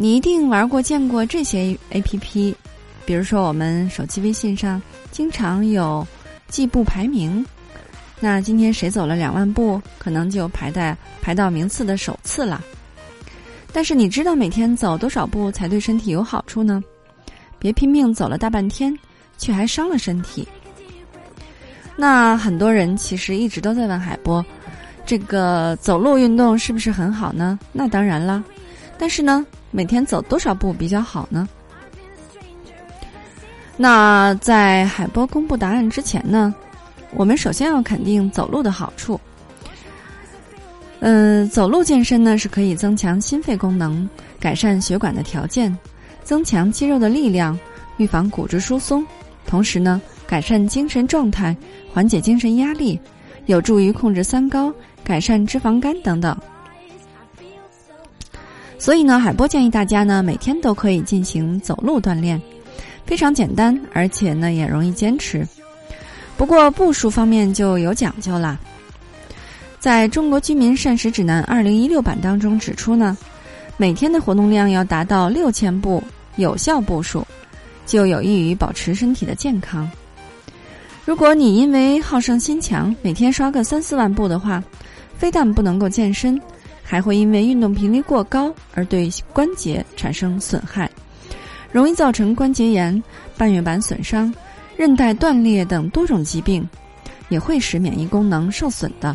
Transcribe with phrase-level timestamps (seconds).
[0.00, 2.54] 你一定玩过、见过这些 A P P，
[3.04, 4.80] 比如说我们手机微信上
[5.10, 6.06] 经常有
[6.46, 7.44] 计步排名，
[8.20, 12.64] 那今天谁走了两万步，可能就排在排到名次的首次了。
[13.72, 16.80] 但是你知道每天走多少步才对身体有好处呢？
[17.58, 18.96] 别拼命走了大半天，
[19.36, 20.46] 却还伤了身体。
[21.96, 24.46] 那很多人其实一直都在问海波，
[25.04, 27.58] 这个走路运动是不是很好呢？
[27.72, 28.44] 那当然了，
[28.96, 29.44] 但是呢？
[29.70, 31.48] 每天走多少步比较好呢？
[33.76, 36.54] 那在海波公布答案之前呢，
[37.14, 39.20] 我们首先要肯定走路的好处。
[41.00, 44.08] 嗯，走路健身呢是可以增强心肺功能，
[44.40, 45.76] 改善血管的条件，
[46.24, 47.56] 增强肌肉的力量，
[47.98, 49.06] 预防骨质疏松，
[49.46, 51.56] 同时呢改善精神状态，
[51.94, 52.98] 缓解精神压力，
[53.46, 56.36] 有助于控制三高，改善脂肪肝等等。
[58.78, 62.40] 所以呢，海波建议大家呢，每天都可以进行走路锻炼，
[63.04, 65.46] 非常简单，而且呢也容易坚持。
[66.36, 68.56] 不过步数方面就有讲究啦。
[69.80, 73.18] 在中国居民膳食指南二零一六版当中指出呢，
[73.76, 76.02] 每天的活动量要达到六千步
[76.36, 77.26] 有效步数，
[77.84, 79.90] 就有益于保持身体的健康。
[81.04, 84.62] 如果你因为好胜心强，每天刷个三四万步的话，
[85.16, 86.40] 非但不能够健身。
[86.90, 90.90] 还会因为运动频率过高而对关节产生损害，
[91.70, 93.04] 容易造成关节炎、
[93.36, 94.34] 半月板损伤、
[94.74, 96.66] 韧带断裂等多种疾病，
[97.28, 99.14] 也会使免疫功能受损的。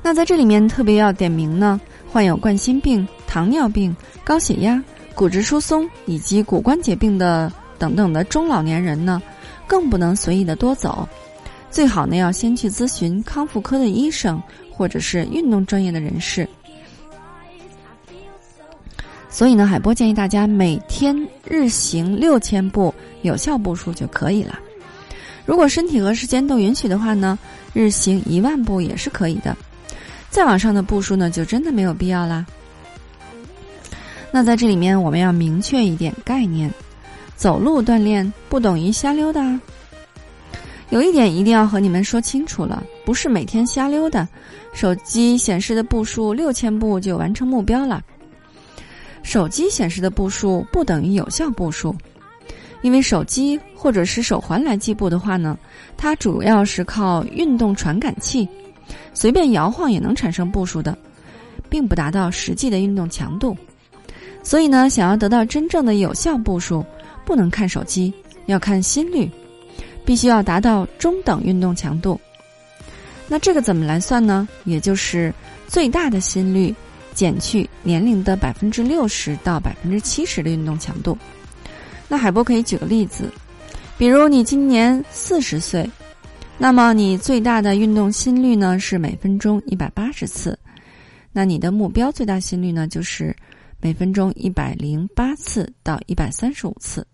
[0.00, 4.80] 那在这里面特别要点名呢，患有冠心病、糖尿病、高血压、
[5.16, 9.20] 骨质疏松以及骨关节病的等等的中老年人呢，
[9.66, 11.08] 更不能随意的多走，
[11.74, 14.40] 最好呢要先去咨询康复科的医生。
[14.76, 16.48] 或者是运动专业的人士，
[19.30, 22.92] 所以呢，海波建议大家每天日行六千步
[23.22, 24.58] 有效步数就可以了。
[25.46, 27.38] 如果身体和时间都允许的话呢，
[27.72, 29.56] 日行一万步也是可以的。
[30.28, 32.44] 再往上的步数呢，就真的没有必要啦。
[34.32, 36.68] 那在这里面，我们要明确一点概念：
[37.36, 39.40] 走路锻炼不等于瞎溜达。
[40.94, 44.28] 有一点一定要和你们说清楚了，不是每天瞎溜达，
[44.72, 48.00] 手机显示的步数六千步就完成目标了。
[49.24, 51.92] 手机显示的步数不等于有效步数，
[52.82, 55.58] 因为手机或者是手环来计步的话呢，
[55.96, 58.48] 它主要是靠运动传感器，
[59.12, 60.96] 随便摇晃也能产生步数的，
[61.68, 63.56] 并不达到实际的运动强度。
[64.44, 66.86] 所以呢，想要得到真正的有效步数，
[67.24, 68.14] 不能看手机，
[68.46, 69.28] 要看心率。
[70.04, 72.20] 必须要达到中等运动强度，
[73.26, 74.46] 那这个怎么来算呢？
[74.64, 75.32] 也就是
[75.66, 76.74] 最大的心率
[77.14, 81.16] 减去年龄的百分之六十到百分之七十的运动强度。
[82.06, 83.30] 那海波可以举个例子，
[83.96, 85.88] 比如你今年四十岁，
[86.58, 90.58] 那么你最大的运动心率呢是每分钟一百八十次，
[91.32, 93.34] 那你的目标最大心率呢就是
[93.80, 97.06] 每分钟一百零八次到一百三十五次。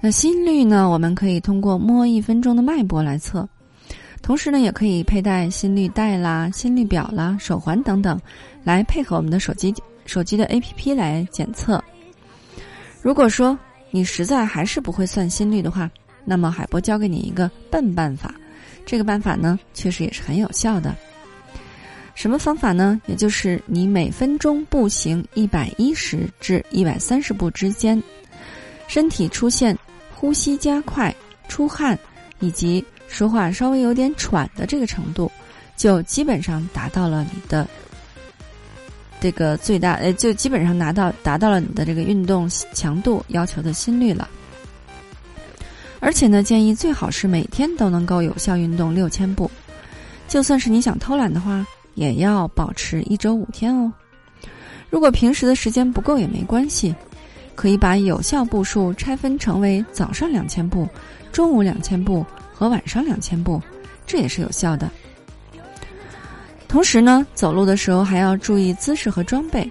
[0.00, 0.88] 那心率呢？
[0.88, 3.48] 我们可以通过摸一分钟的脉搏来测，
[4.22, 8.16] 同时呢，也可以佩戴心率带啦、心率表啦、手环等等，
[8.62, 9.74] 来配合我们的手机
[10.06, 11.82] 手机的 APP 来检测。
[13.02, 13.58] 如果说
[13.90, 15.90] 你实在还是不会算心率的话，
[16.24, 18.32] 那么海波教给你一个笨办法，
[18.86, 20.94] 这个办法呢，确实也是很有效的。
[22.14, 23.00] 什么方法呢？
[23.06, 28.00] 也就是你每分钟步行一百一十至一百三十步之间，
[28.86, 29.76] 身体出现。
[30.20, 31.14] 呼吸加快、
[31.46, 31.96] 出汗，
[32.40, 35.30] 以及说话稍微有点喘的这个程度，
[35.76, 37.64] 就基本上达到了你的
[39.20, 44.28] 这个最大呃，就基本上拿到达到了你的这个运动强度要求的心率了。
[46.00, 49.48] 而且呢，建议最好是每天都能够有效运动六千步，
[50.26, 51.64] 就算是你想偷懒的话，
[51.94, 53.92] 也要保持一周五天哦。
[54.90, 56.92] 如果平时的时间不够也没关系。
[57.58, 60.88] 可以把有效步数拆分成为早上两千步、
[61.32, 62.24] 中午两千步
[62.54, 63.60] 和晚上两千步，
[64.06, 64.88] 这也是有效的。
[66.68, 69.68] 同时呢，走路的时候还要注意姿势和装备。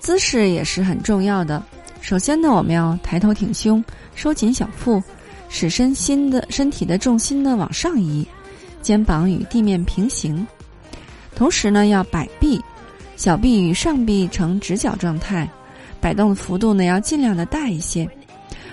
[0.00, 1.62] 姿势也是很重要的。
[2.00, 3.84] 首先呢，我们要抬头挺胸，
[4.16, 5.00] 收紧小腹，
[5.48, 8.26] 使身心的身体的重心呢往上移，
[8.82, 10.44] 肩膀与地面平行。
[11.36, 12.60] 同时呢，要摆臂，
[13.14, 15.48] 小臂与上臂呈直角状态，
[16.00, 18.08] 摆动的幅度呢要尽量的大一些，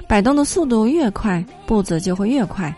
[0.08, 2.74] 摆动的速度越快，步子就会越快。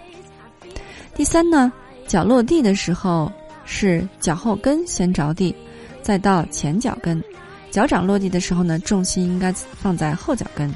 [1.15, 1.71] 第三呢，
[2.07, 3.31] 脚落地的时候
[3.65, 5.55] 是脚后跟先着地，
[6.01, 7.21] 再到前脚跟。
[7.69, 10.73] 脚掌落地的时候呢，重心应该放在后脚跟。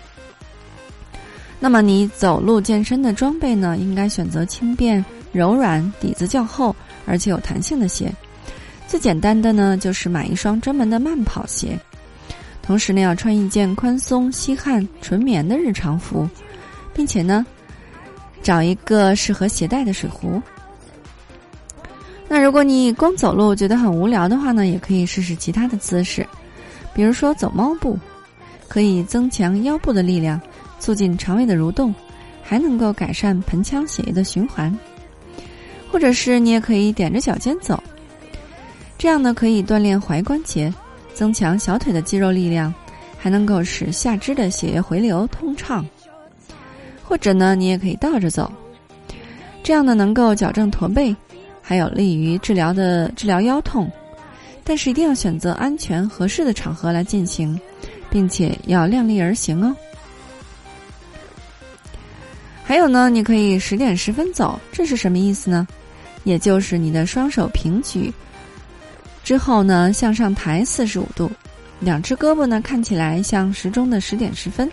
[1.60, 6.76] 那么你走路健身的装备呢，应该选择轻便、柔软、底子较厚
[7.06, 8.12] 而且有弹性的鞋。
[8.88, 11.80] 最简单的呢，就是买一双专门的慢跑鞋。
[12.62, 16.30] 同时呢，要穿一件宽松、吸汗、纯棉的日常服，
[16.94, 17.46] 并且呢，
[18.42, 20.42] 找一个适合携带的水壶。
[22.28, 26.26] 那如果你光走路觉得很无聊的话呢，也可以试试其他的姿势。
[26.94, 27.98] 比如说走猫步，
[28.68, 30.40] 可以增强腰部的力量，
[30.80, 31.94] 促进肠胃的蠕动，
[32.42, 34.74] 还能够改善盆腔血液的循环。
[35.92, 37.82] 或者是你也可以踮着脚尖走，
[38.98, 40.74] 这样呢可以锻炼踝关节，
[41.14, 42.74] 增强小腿的肌肉力量，
[43.18, 45.86] 还能够使下肢的血液回流通畅。
[47.04, 48.52] 或者呢你也可以倒着走，
[49.64, 51.16] 这样呢能够矫正驼背，
[51.62, 53.92] 还有利于治疗的治疗腰痛。
[54.64, 57.60] 但是一定要选择安全合适的场合来进行，
[58.10, 59.76] 并且要量力而行哦。
[62.64, 65.68] 还有呢，你可以十点十分走，这是什么意思呢？
[66.24, 68.14] 也就是你的双手平举，
[69.24, 71.30] 之后呢向上抬四十五度，
[71.80, 74.70] 两只胳膊呢看起来像时钟的十点十分。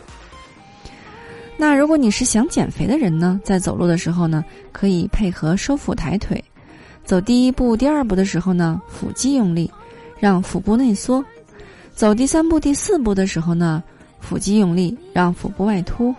[1.56, 6.42] 那如果你是想减肥的人呢，在走路的时候呢，可以配合收腹抬腿。
[7.04, 9.70] 走第一步、第二步的时候呢，腹肌用力，
[10.20, 11.20] 让腹部内缩；
[11.94, 13.82] 走第三步、第四步的时候呢，
[14.20, 16.14] 腹肌用力，让腹部外凸，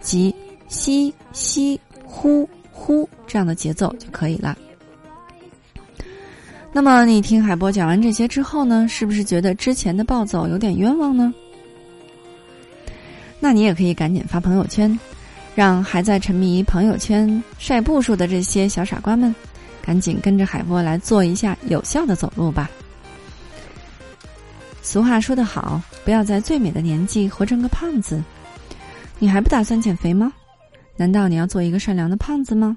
[0.00, 0.34] 即
[0.68, 4.56] 吸吸呼呼这样的节奏就可以了。
[6.76, 11.32] 那么你听海波讲完这些之后呢，是不是觉得之前的暴走有点冤枉呢？
[13.38, 14.98] 那你也可以赶紧发朋友圈，
[15.54, 19.32] 让还在沉迷朋友圈晒步数的这些小傻瓜们。
[19.80, 22.68] 赶紧跟着海波来做一下有效的走路吧。
[24.82, 28.20] 俗话说得好，不要在最美的年纪活成个胖子。
[29.20, 30.32] 你还不打算减肥吗？
[30.96, 32.76] 难道你要做一个善良的胖子吗？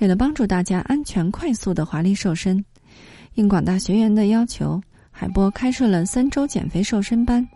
[0.00, 2.64] 为了帮助大家安全快速的华丽瘦身，
[3.34, 4.80] 应广大学员的要求，
[5.10, 7.46] 海波开设了三周减肥瘦身班。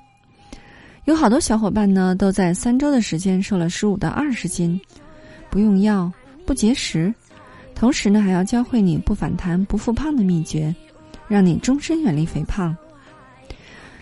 [1.05, 4.81] 有好多小伙伴呢，都在三周的时间瘦了十五到二十斤，
[5.51, 6.11] 不用药，
[6.45, 7.15] 不节食。
[7.75, 10.75] 同时呢，还要教会你不反弹、不复胖的秘诀，
[11.29, 12.75] 让你终身远离肥胖。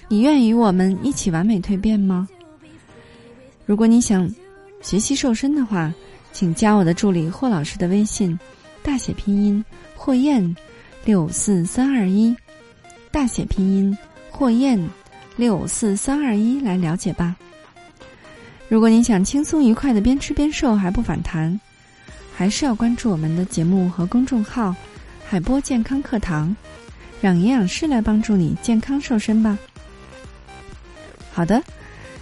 [0.09, 2.29] 你愿与我们一起完美蜕变吗？
[3.67, 4.33] 如果你想
[4.81, 5.93] 学习瘦身的话，
[6.33, 8.39] 请加我的助理霍老师的微信，
[8.83, 9.65] 大写拼音
[9.97, 10.55] 霍燕
[11.05, 12.35] 六四三二一，
[13.11, 13.97] 大写拼音
[14.31, 14.79] 霍燕
[15.37, 17.37] 六四三二一来了解吧。
[18.69, 21.61] 如果你想轻松愉快的边吃边瘦还不反弹。
[22.37, 24.75] 还是要关注我们的节目和公众号
[25.25, 26.55] “海波健康课堂”，
[27.23, 29.57] 让营养师来帮助你健康瘦身吧。
[31.33, 31.63] 好的，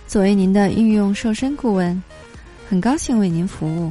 [0.06, 2.02] 作为您的御用瘦身顾问，
[2.68, 3.90] 很高兴为您服务。